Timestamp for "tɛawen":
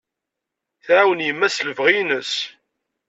0.85-1.25